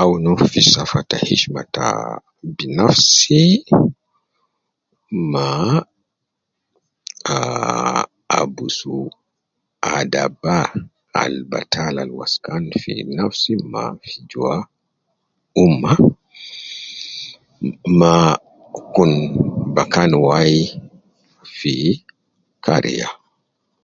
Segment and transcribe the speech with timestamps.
[0.00, 1.86] Awun fi safa ta hishma ta
[2.54, 5.46] bi nafsima,
[7.34, 8.00] aaa,
[8.38, 8.96] abusu
[9.96, 10.56] adaba
[11.22, 14.54] al batal, al waskan fi nafsi ma fi juwa
[15.64, 15.90] umma,
[17.98, 18.12] ma
[19.74, 20.60] bakan wayi
[21.56, 21.74] fi
[22.64, 23.08] kariya.